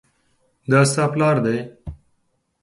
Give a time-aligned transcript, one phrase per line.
[0.69, 1.57] دا ستا پلار دی؟